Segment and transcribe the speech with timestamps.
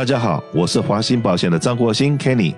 [0.00, 2.54] 大家好，我是华兴保险的张国兴 Kenny，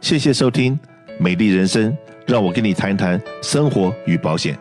[0.00, 0.78] 谢谢收听
[1.18, 1.92] 美丽人生，
[2.24, 4.56] 让我跟你谈谈生活与保险。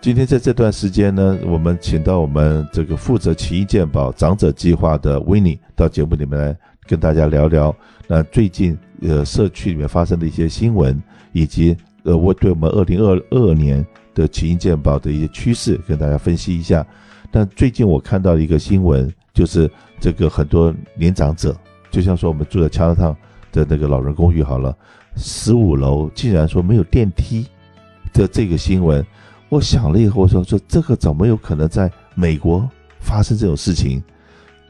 [0.00, 6.56] 今天在这段时间呢，我们请到我们这个负责奇异健保长者计划的 Winnie 到节目里面来
[6.86, 7.74] 跟大家聊聊，
[8.06, 11.02] 那最近呃社区里面发生的一些新闻，
[11.32, 13.84] 以及呃我对我们二零二二年
[14.14, 16.86] 的奇异健保的一些趋势跟大家分析一下。
[17.32, 19.70] 但最近我看到一个新闻，就是。
[20.02, 21.54] 这个很多年长者，
[21.90, 23.14] 就像说我们住在 Chinatown
[23.52, 24.74] 的那个老人公寓好了，
[25.14, 27.46] 十五楼竟然说没有电梯
[28.10, 29.04] 的这个新闻，
[29.50, 32.66] 我想了以后我说说这个怎么有可能在美国
[32.98, 34.02] 发生这种事情？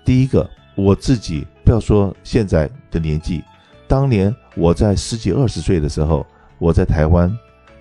[0.04, 3.40] 第一个，我自己不要说现在的年纪，
[3.86, 6.26] 当年我在十几二十岁的时候，
[6.58, 7.32] 我在台湾，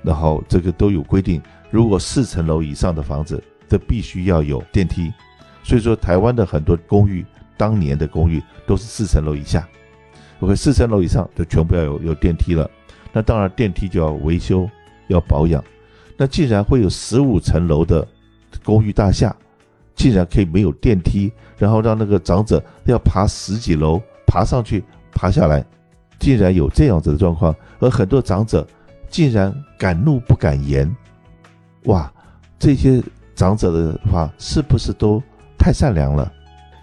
[0.03, 5.11] 然后这个都有规定，如果四层楼以上的房子，这必须要有电梯，
[5.63, 7.25] 所以说台湾的很多公寓。
[7.57, 9.67] 当年的公寓都是四层楼以下
[10.39, 12.71] ，OK，四层楼以上就全部要有有电梯了。
[13.11, 14.65] 那当然电梯就要维修，
[15.07, 15.61] 要保养。
[16.15, 18.07] 那既然会有十五层楼的
[18.63, 19.35] 公寓大厦，
[19.93, 25.61] 竟然可以没有电梯，然后让那个长者要爬十几楼爬上去爬下来，
[26.17, 28.65] 竟然有这样子的状况，而很多长者
[29.09, 30.89] 竟然敢怒不敢言，
[31.87, 32.09] 哇，
[32.57, 33.03] 这些
[33.35, 35.21] 长者的话是不是都
[35.59, 36.31] 太善良了？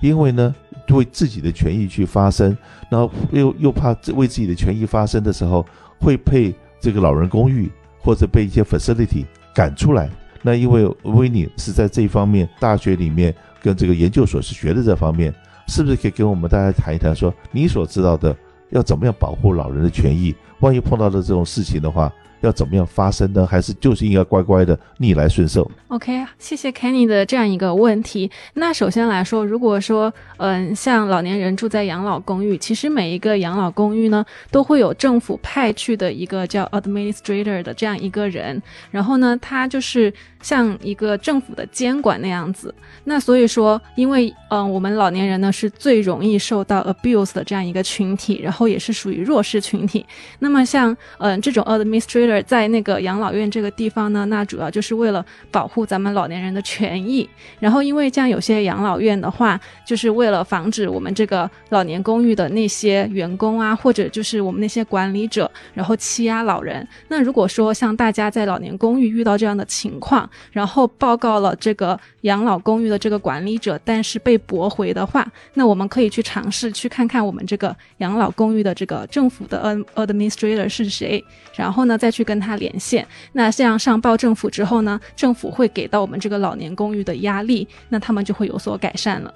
[0.00, 0.54] 因为呢。
[0.90, 2.56] 为自己的权益去发声，
[2.88, 5.66] 然后又又怕为自己的权益发声的时候，
[5.98, 7.68] 会被这个老人公寓
[7.98, 10.08] 或者被一些 facility 赶出来。
[10.42, 15.34] 那因为 Winnie 是在这一方面大学里面跟这个研究所是学的这方面，
[15.66, 18.34] 是不是可以跟我们大家谈一谈，说你所知道的
[18.70, 20.32] 要怎么样保护老人的权益？
[20.60, 22.12] 万一碰到的这种事情的话。
[22.40, 23.46] 要怎么样发生呢？
[23.46, 28.30] 还是就是应该乖乖的逆来顺受？OK，谢谢 Kenny 的这样一个问题。
[28.54, 40.12] 那首先来说，如果说，嗯，像老年人住在养老公寓，其实每一个养老公寓呢，都会有政府派去的一个叫 Administrator 的这样一个人，然后呢，他就是
[40.46, 42.72] 像一个政府的监管那样子。
[43.02, 50.06] 那所以说，因为，嗯，我们老年人呢是最容易受到 abuse 的这样一个群体，然后也是属于弱势群体。
[50.38, 57.28] 那么像，嗯，这种 Administrator 在那个养老院这个地方呢，那主要就是为了保护咱们老年人的权益。
[57.58, 66.86] 然后，因为像有些养老院的话，就是为了防止我们这个老年公寓的那些员工啊，或者就是我们那些管理者，然后欺压老人。
[67.08, 75.24] 那如果说像大家在老年公寓遇到这样的情况，然后报告了这个养老公寓的这个管理者，但是被驳回的话，
[75.54, 81.24] 那我们可以去尝试去看看我们这个养老公寓的这个政府的 administrator 是谁，
[81.54, 82.10] 然后呢再。
[82.16, 89.34] 去跟他连线，那这样上报政府之后呢，政府会给到我们这个老年公寓的压力，那他们就会有所改善了。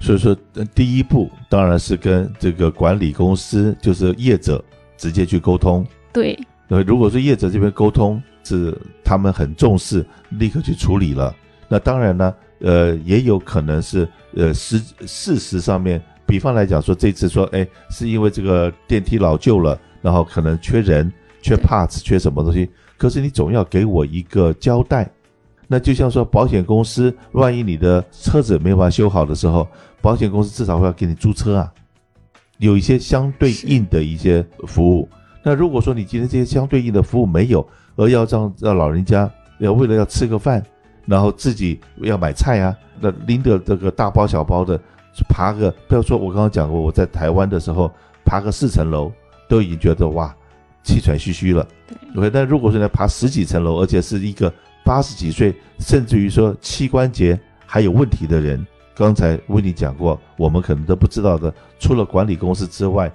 [0.00, 0.34] 所以说，
[0.74, 4.64] 第一步当然是跟这个管理公司，就是业者
[4.96, 5.86] 直接去沟通。
[6.10, 6.38] 对，
[6.68, 11.34] 呃如果说业者这边沟通是他们很重视，立刻去处理了，
[11.68, 21.12] 那当然呢，呃，也有可能是呃实事实上面，比方来讲说，这次说，哎，是因为这个电梯老旧了，然后可能缺人。
[21.42, 22.68] 缺 parts，缺什么东西？
[22.98, 25.10] 可是你总要给我一个交代。
[25.66, 29.66] 那就像说，保险公司，万一你的车子没法修好的时候，
[30.02, 31.72] 保险公司至少会要给你租车啊，
[32.58, 35.08] 有一些相对应的一些服务。
[35.42, 40.62] 那如果说你今天这些相对应的服务没有，而要让让老人家要为了要吃个饭，
[41.06, 44.80] 然后自己要买菜啊，那拎着这个大包小包的
[45.28, 47.90] 爬个，不要说我刚刚讲过，我在台湾的时候
[48.24, 49.10] 爬个四层楼，
[49.48, 50.34] 都已经觉得哇。
[50.82, 52.30] 气喘吁吁了，对，OK。
[52.30, 54.50] 但如果说你要爬十几层楼，而且是一个
[54.82, 63.12] 八十几岁，甚至于说膝关节还有问题的人，刚才为你讲过，我们可能都不知道的，除了管理公司之外，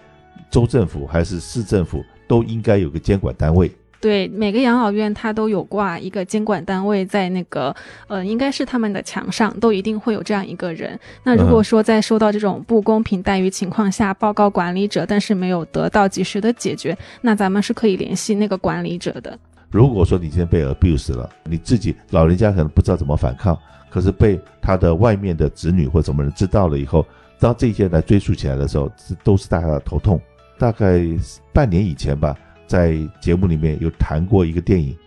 [0.49, 3.71] 州政府还是市政府都应该有个监管单位。
[4.01, 7.75] 对，每个养老院它都有挂一个监管单位在那个，
[8.07, 10.99] 呃，应该是他们的墙上都一定会有这样一个人。
[11.23, 19.35] 那如果说在受到这种不公平待遇情况下报告管理者，但是没有得到及时的解决，那咱们是可以联系那个管理者的。
[19.71, 23.57] 如果说你今天被 abuse 了，你自己老人家可能不知道怎么反抗，
[23.89, 27.03] 可是被他的外面的子女或什么人知道了以后，
[27.39, 30.21] 当这些来追溯起来的时候，这都是大家的头痛。
[30.57, 31.01] 大概
[31.53, 32.35] 半年以前吧。
[32.67, 34.97] 在节目里面有谈过一个电影，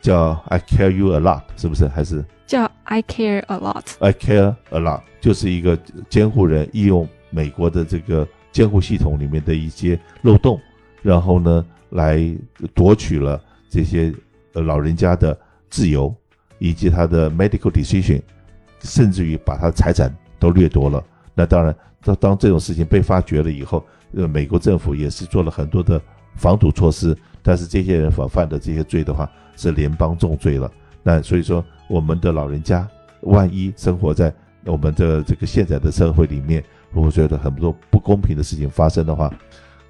[0.00, 1.86] 叫《I Care You a Lot》，是不是？
[1.86, 5.78] 还是叫《I Care a Lot》？I Care a Lot 就是一个
[6.10, 10.60] 监护人利用美国的这个监护系统里面的一些漏洞，
[11.00, 12.20] 然后呢，来
[12.74, 14.12] 夺取了这些
[14.54, 15.38] 呃老人家的
[15.70, 16.12] 自由
[16.58, 18.20] 以及他的 medical decision，
[18.80, 21.02] 甚至于把他的财产都掠夺了。
[21.34, 26.00] 那当然，当当这种事情被发觉了以后，呃，美国政府也是做了很多的
[26.34, 27.16] 防堵措施。
[27.42, 30.70] 但是这些人所犯的这些罪的话，是联邦重罪了。
[31.02, 32.88] 那所以说，我们的老人家
[33.20, 39.32] 万一生活在我们的这个现在的社会里面，如果觉得很多不公平的事情发生的话，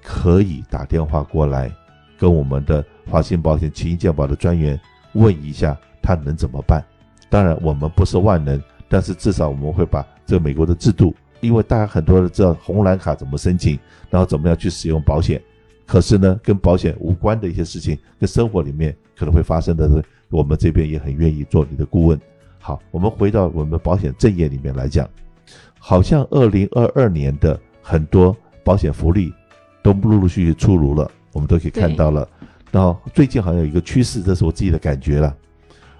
[0.03, 1.71] 可以打电话过来，
[2.19, 4.79] 跟我们的华信保险奇异健保的专员
[5.13, 6.85] 问一下，他能怎么办。
[7.27, 13.77] 当然，我们不是万能，但是至少我们会把这美国的制度，因为大家很多人知道红蓝卡怎么申请，
[14.09, 15.41] 然后怎么样去使用保险。
[15.85, 22.19] 可是呢，跟保险无关的一些事情，跟生活里面可能会发生的，我们这边也很愿意做你的顾问。
[22.59, 25.09] 好，我们回到我们保险正业里面来讲，
[25.79, 28.35] 好像二零二二年的很多
[28.65, 29.33] 保险福利
[29.81, 32.27] 都陆陆续续出炉了，我们都可以看到了。
[32.69, 35.33] 然后最近好像有一个趋势，这是我自己的感觉了。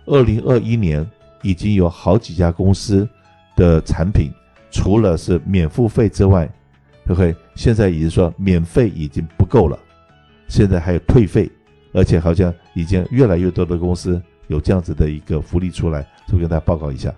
[0.06, 1.10] 二零二一年
[1.42, 3.08] 已经有好几家公司
[3.56, 4.34] 的产品，
[4.72, 6.50] 除了是免付费之外
[7.10, 9.78] ，，OK，现在已经说免费已经不够了，
[10.48, 11.50] 现在还有退费，
[11.94, 17.14] 而且好像已经越来越多的公司有这样子的一个福利出来，就跟大家报告一下。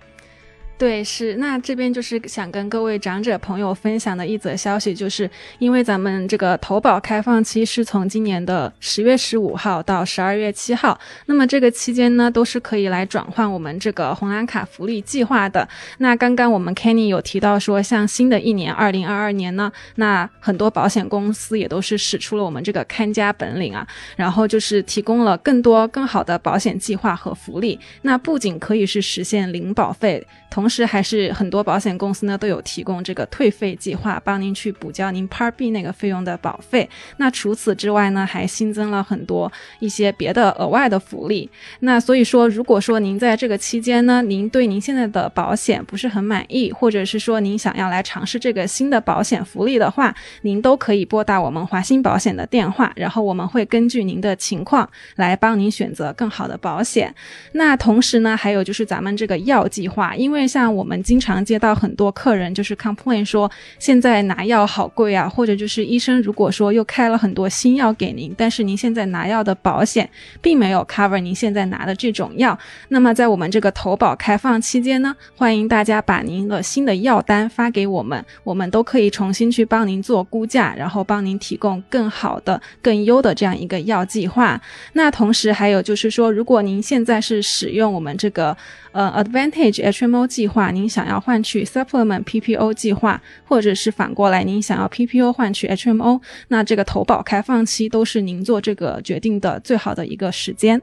[0.79, 15.67] 对，是那这边就是想跟各位长者朋友分享的一则消息，就是因为咱们这个投保开放期是从今年的十月十五号到十二月七号，那么这个期间呢，都是可以来转换我们这个红蓝卡福利计划的。
[15.97, 23.85] 那刚刚我们 Kenny 有提到说，像新的一年二零二二年呢，那很多保险公司也都是使出了我们这个看家本领啊，
[24.15, 27.77] 然后就是提供了更多更好的保险计划和福利。
[28.03, 36.87] 那不仅可以是实现零保费，同同时，还是很多保险公司呢都有提供这个退费计划，帮您去补交您 Part B 那个费用的保费。
[37.17, 41.49] 那除此之外呢，还新增了很多一些别的额外的福利。
[41.79, 50.13] 那所以说，如果说您在这个期间呢，您对您现在的保险不是很满意，或者是说您想要来尝试这个新的保险福利的话，
[50.43, 57.11] 您都可以拨打我们华信保险的电话，然后我们会根据您的情况来帮您选择更好的保险。
[57.53, 70.09] 那同时呢，还有就是咱们这个药计划，因为像像我们经常接到很多客人就是 complain 说，现在拿药好贵啊，或者就是医生如果说又开了很多新药给您，但是您现在拿药的保险
[70.41, 72.59] 并没有 cover 您现在拿的这种药，
[72.89, 84.61] 那么在我们这个投保开放期间呢，欢迎大家把您的新的药单发给我们，我们都可以重新去帮您做估价，然后帮您提供更好的、更优的这样一个药计划。
[84.91, 88.57] 那同时还有就是说，如果您现在是使用我们这个
[88.91, 100.81] 呃 Advantage HMO 计，您想要换取 Supplement PPO 计划，或者是反过来，您想要 PPO 换取 HMO，那这个投保开放期都是您做这个决定的最好的一个时间。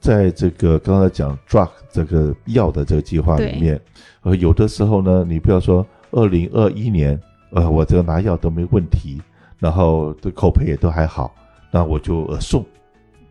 [0.00, 3.80] 在这个刚才讲 Drug 这个药的这个计划里面，
[4.22, 7.20] 呃，有的时候呢，你不要说二零二一年，
[7.52, 9.20] 呃，我这个拿药都没问题，
[9.58, 11.34] 然后的口赔也都还好，
[11.70, 12.64] 那我就呃送，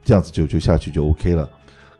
[0.03, 1.49] 这样子就就下去就 OK 了。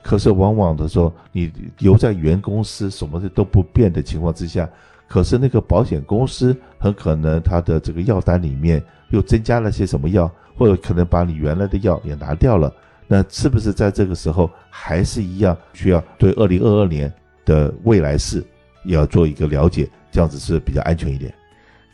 [0.04, 4.70] 可是往往的时候，你留在原公司什么的都不变的情况之下，
[5.08, 12.72] 可是那个保险公司很可能它的这个药单里面又增加了些什么药，或者可能把你原来的药也拿掉了，
[13.08, 17.12] 那是不是在这个时候还是一样需要对二零二二年
[17.46, 18.44] 的未来事
[18.84, 21.34] 也要做一个了解，这样子是比较安全一点。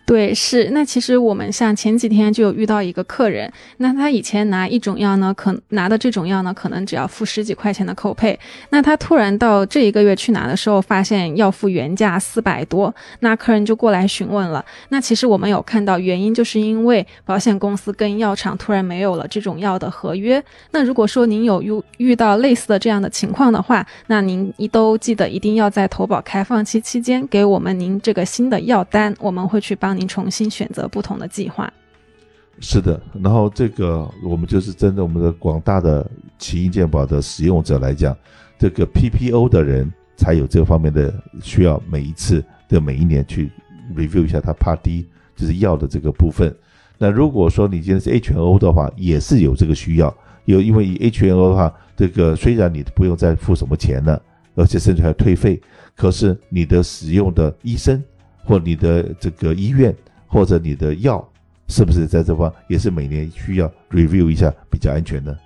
[0.10, 0.72] 对，是。
[0.72, 3.48] 那其实我们像前几天就有遇到一个客人，
[3.78, 8.38] 那他以前拿一种药呢，可拿的这种药呢，可能只要付十几块钱的扣配。
[8.72, 14.66] 那他突然到这一个月去拿的时候，发现要付原价四百多，那客人就过来询问了。
[14.89, 20.44] 那其实我们有看到原因，就是因为保险公司跟药厂突然没有了这种药的合约。
[20.72, 30.10] 那如果说您有遇遇到类似的这样的情况的话，那您一都记得一定要在投保开放期期间给我们您这个新的药单，我们会去帮您。
[30.10, 31.72] 重新选择不同的计划，
[32.60, 33.00] 是的。
[33.22, 36.03] 然后这个我们就是针对我们的广大的
[36.39, 38.18] 奇异健保的使用者来讲，
[38.58, 41.13] 这个 PPO 的人才有这方面的
[41.44, 43.51] 需要，每一次的每一年去
[43.96, 46.53] review 一下他 Part D 就是药的这个部分。
[46.98, 50.12] 那如果说你今天是 HMO 的话，也是有这个需要，
[50.46, 54.20] 有因为 HMO 的话，这个虽然你不用再付什么钱了，
[54.56, 55.62] 而且甚至还有退费，
[55.96, 58.03] 可是你的使用的医生。
[58.50, 61.24] 或你的这个医院，或者你的药，
[61.68, 65.38] 是不是在这方也是每年需要 review 一下比较安全的？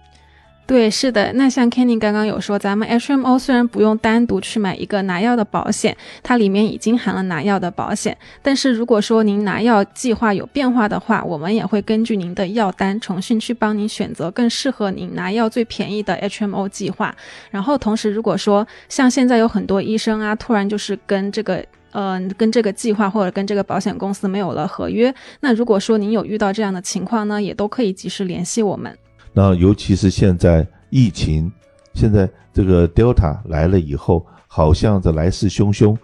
[0.66, 1.34] 对，是的。
[1.34, 8.18] 那像 Kenny 刚刚有说，咱们 HMO 虽然不用单独去买一个拿药的保险，它里面已经含了拿药的保险。
[8.42, 17.14] 但是如果说您拿药计划有变化的话，我们也会根据您的药单重新去帮您选择更适合您拿药最便宜的 HMO 计划。
[17.52, 21.66] 然后同时，如果说像现在有很多医生啊，突然就是跟这个。
[21.94, 25.14] 呃跟这个计划或者跟这个保险公司没有了合约。
[25.40, 28.94] 那如果说您有遇到这样的情况呢，也都可以及时联系我们。
[29.32, 31.52] 那尤其是现在疫情，
[31.94, 35.98] 现在这个 Delta 来了以后，好像这来势汹汹，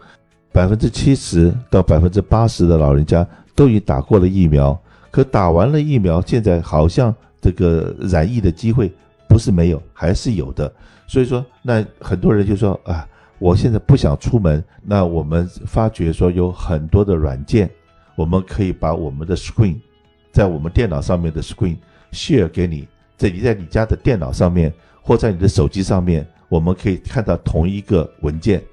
[0.52, 4.80] 百分之七十到百分之八十的老人家都已打过了疫苗，
[5.12, 8.92] 可打完了疫苗，现在好像这个染疫的机会
[9.28, 10.72] 不是没有，还是有的。
[11.08, 13.08] 所以说，那很多人就说啊，
[13.40, 14.64] 我现在不想出门。
[14.84, 17.70] 那我们发觉说有很多的软件，
[18.16, 19.78] 我们可以把我们的 screen
[20.32, 21.78] 在我们电脑上面的 screen
[22.12, 22.88] share 给你。
[23.18, 28.64] 在你在你家的电脑上面，或在你的手机上面，我们可以看到同一个文件，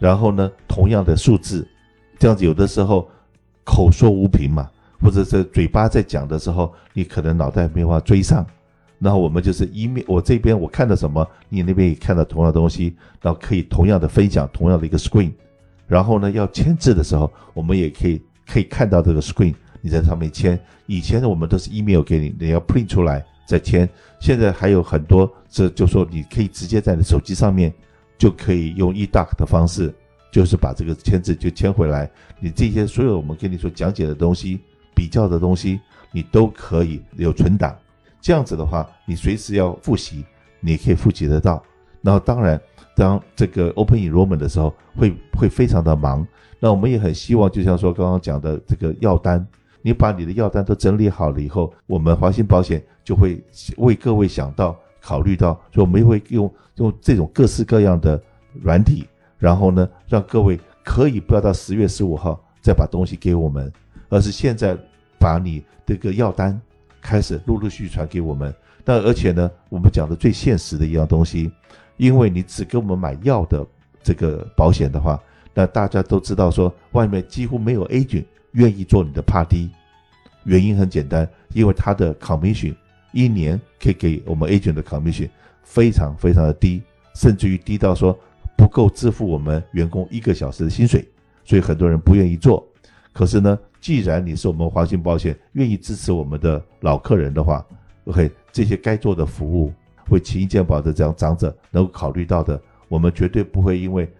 [0.00, 1.64] 然后呢，同样的数字，
[2.18, 3.08] 这样子有的时候
[3.62, 4.68] 口说无凭嘛，
[5.00, 8.44] 或者是嘴巴在讲的时候，你可能脑袋没法追上，
[8.98, 15.32] 然后我们就是一面我这边我看到什么，你那边也看到同样的东西，然后可以同样的分享同样的一个 screen，
[15.86, 23.24] 然后呢，要签字的时候，我们也可以可以看到这个 screen，你在上面签，以前的我们都是 email 给你，你要 print 出来。
[23.46, 23.88] 再签，
[24.18, 27.72] 现在还有很多，这就说你可以直接在你手机上面，
[28.18, 29.94] 就可以用 eDoc 的方式，
[30.32, 32.10] 就是把这个签字就签回来。
[32.40, 34.58] 你这些所有我们跟你说讲解的东西、
[34.96, 35.78] 比较的东西，
[36.10, 37.72] 你都可以有存档。
[38.20, 40.24] 这样子的话，你随时要复习，
[40.60, 41.62] 你可以复习得到。
[42.02, 42.60] 然后当然，
[42.96, 46.26] 当这个 Open Enrollment 的时候，会会非常的忙。
[46.58, 49.46] 那我们也很希望，就像说刚刚讲的这个药单。
[49.82, 53.40] 你把你的药单都整理好了以后，我们华兴保险就会
[53.76, 58.20] 为各位想到、考虑到，所以我们会用用这种各式各样的
[58.60, 59.06] 软体，
[59.38, 63.72] 然后呢，让各位可以不要到十月十五号再把东西给我们，
[64.08, 64.76] 而是现在
[65.20, 66.60] 把你这个药单
[67.00, 68.54] 开始陆陆续续传给我们。
[68.84, 71.50] 但而且呢，我们讲的最现实的一样东西，
[71.96, 73.66] 因为你只给我们买药的
[74.02, 75.20] 这个保险的话，
[75.52, 78.24] 那大家都知道说外面几乎没有 agent。
[78.52, 79.68] 愿意做你的 party
[80.44, 82.74] 原因很简单，因为他的 commission
[83.12, 85.28] 一年可以给我们 agent 的 commission
[85.62, 86.80] 非常非常的低，
[87.14, 88.18] 甚至于低到说
[88.56, 91.06] 不够支付我们员工一个小时的薪水，
[91.44, 92.66] 所以很多人不愿意做。
[93.12, 97.64] 可是呢，既然你是我们华兴保险愿意支持我们的老客人的话
[98.06, 99.72] ，OK，这些该做的服务，
[100.08, 104.12] 为勤益健保的这样长者能够考虑到的，我们绝对不会因为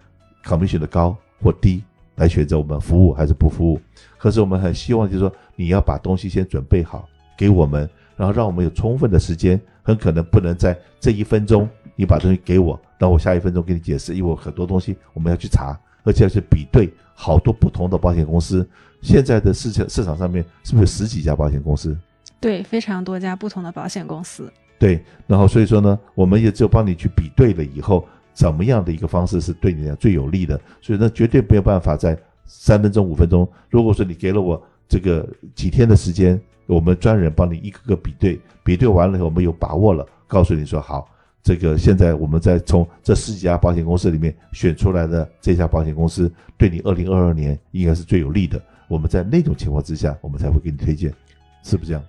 [0.45, 1.83] commission 的高或低。
[2.15, 3.81] 来选择我们服务还是不服务？
[4.17, 9.61] 可是我们很希望，就是说你要把东西先准备好给我们，然后让我们有充分的时间。
[9.83, 18.65] 很可能不能在这一分钟你把东西给我，那我下一分钟给你解释，因为我很多东西我们要去查，而且要去比对好多不同的保险公司。
[19.03, 21.99] 现在的市场市场上面是不是有十几家保险公司？
[22.39, 24.53] 对，非常多家不同的保险公司。
[24.79, 28.07] 对，然后所以说呢，我们也只有帮你去比对了以后。
[28.37, 30.61] 怎么样的一个方式是对你来最有利的？
[30.83, 33.51] 所以呢，绝对没有办法在三分钟、五分钟。
[33.71, 41.09] 如果说你给了我这个几天的时间，我们专人帮你一个个比对，比对完了以后，我们有把握了，告诉你说好，
[41.47, 48.61] 这个现在我们在从这十几家保险公司里面选出来的这家保险公司，对你二零二二年应该是最有利的。
[48.89, 51.09] 我们在那种情况之下，我们才会给你推荐，
[51.63, 52.05] 是不是这样？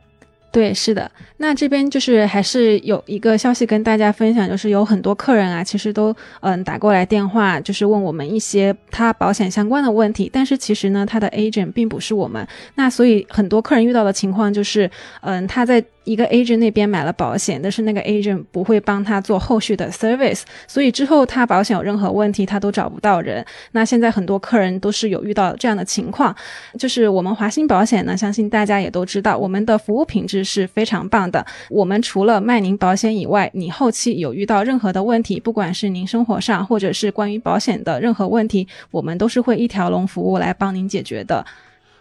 [0.52, 14.90] 对，是的，那这边就是还是有一个消息跟大家分享，就是有很多客人啊，其实都嗯打过来电话，就是问我们一些他保险相关的问题，但是其实呢，他的 agent 并不是我们，那所以很多客人遇到的情况就是，
[15.22, 15.84] 嗯，他在。
[16.08, 23.46] 一个 agent 那边买了保险，但是那个 agent 不会帮他做后续的 service，所以之后他保险有任何问题，他都找不到人。
[23.74, 26.34] 那现在很多客人都是有遇到这样的情况，
[26.80, 31.46] 就是我们华鑫保险呢，相信大家也都知道，我们的服务品质是非常棒的。
[31.70, 41.46] 我们除了卖您保险以外，你后期有遇到任何的问题，不管是您生活上或者是关于保险的任何问题，我们都是会一条龙服务来帮您解决的。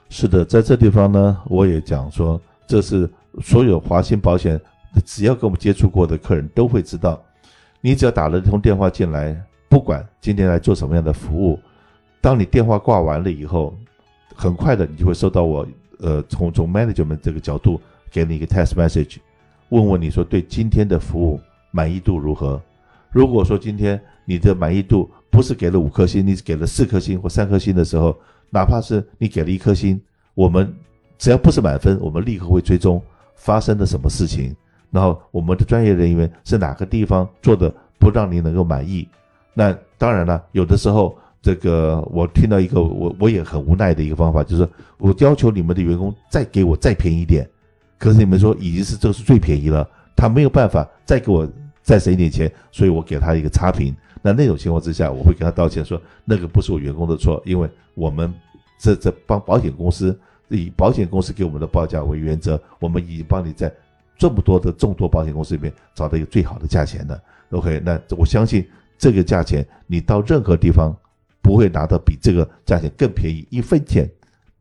[0.08, 3.10] 是的，在这地方呢，我也讲说，这是。
[3.40, 4.60] 所有华兴保险，
[5.04, 7.22] 只要跟我们接触过的客人都会知道，
[7.80, 9.36] 你只要打了一通电话进来，
[9.68, 11.58] 不管今天来做什么样的服务，
[12.20, 13.76] 当你电话挂完了以后，
[14.34, 15.66] 很快的你就会收到我，
[16.00, 19.18] 呃，从从 management 这个角度给你一个 text message，
[19.68, 21.40] 问问你说对今天的服务
[21.70, 22.60] 满意度如何？
[23.10, 28.16] 如果说今天你的满意度不是给了五颗星，你是给了四颗星或三颗星的时候，
[28.50, 30.00] 哪怕是你给了一颗星，
[30.34, 30.74] 我们
[31.18, 33.02] 只要不是满分，我们立刻会追踪。
[33.36, 34.54] 发生了什么事情？
[34.90, 39.06] 然后我们的专业人员是哪个地方做的不让你能够满意？
[39.54, 47.48] 那当然了，有的时候这个我听到一个我我也很无奈的一个方法，就是我要求你们的员工再给我再便宜点，
[47.98, 51.48] 可是你们说已经是这个是最便宜了，他没有办法再给我
[51.82, 53.94] 再省一点钱，所以我给他一个差评。
[54.22, 58.32] 那那种情况之下，我会跟他道歉说，那个不是我员工的错，因为我们
[58.78, 63.72] 这这帮保险公司以保险公司给我们的报价为原则，我们已经帮你在
[64.18, 67.20] 这么多的众多保险公司里面找到一个最好的价钱的。
[67.50, 68.66] OK，那我相信
[68.98, 70.96] 这个价钱你到任何地方
[71.42, 74.08] 不会拿到比这个价钱更便宜一分钱，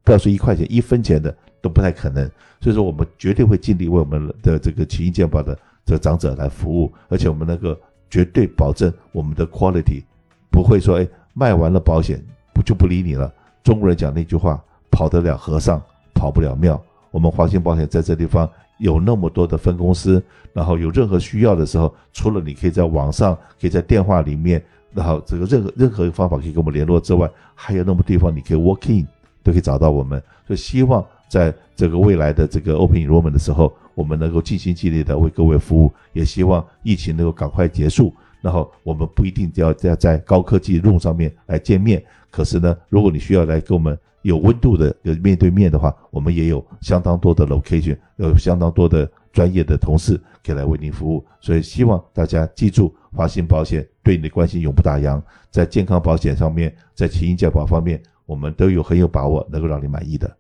[0.04, 2.30] 不要说一块钱，一分钱的都不太可能。
[2.62, 10.04] 所以说，我们绝对会尽力为我们的这个起因健保的这个长者来服务，而且我们那个绝对保证我们的 quality
[10.50, 12.24] 不会说，哎，卖完了保险
[12.54, 13.32] 不就不理你了。
[13.64, 14.64] 中国人讲那句话，
[14.96, 15.82] 跑得了和尚
[16.14, 16.82] 跑不了庙。
[17.12, 20.24] 我们华兴保险在这地方有那么多的分公司，
[20.54, 29.06] 然后有任何需要的时候，除了你可以在网上，可以在电话里面，然后这个任何 任何一个方法可以跟我们联络之外，还有那么地方你可以 walk in
[29.44, 30.22] 都可以找到我们。
[30.48, 38.14] 所以希望在这个未来的这个 open enrollment 的时候，我们能够尽心尽力的为各位服务，也希望疫情能够赶快结束。
[38.42, 42.04] 然后我们不一定要要在高科技路上面来见面，
[42.36, 43.98] 可是呢，如果你需要来跟我们。
[44.26, 51.24] 有温度的，有面对面的话，我们也有相当多的 location，有相当多的专业的同事可以来为您服务。
[51.40, 55.22] 所以希望大家记住，华鑫保险对你的关心永不打烊。
[55.52, 60.36] 在健康保险上面，在企业健保方面，我们都有很有把握能够让你满意的。